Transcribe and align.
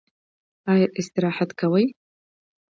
ایا 0.71 0.87
استراحت 0.99 1.49
کوئ؟ 1.59 1.85